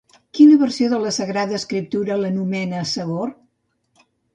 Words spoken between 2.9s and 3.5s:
Segor?